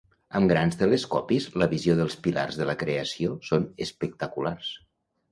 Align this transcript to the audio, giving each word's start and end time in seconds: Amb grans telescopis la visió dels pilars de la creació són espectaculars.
Amb 0.37 0.51
grans 0.51 0.77
telescopis 0.77 1.43
la 1.63 1.67
visió 1.73 1.97
dels 1.99 2.15
pilars 2.27 2.57
de 2.61 2.67
la 2.69 2.75
creació 2.85 3.35
són 3.49 3.67
espectaculars. 3.87 4.71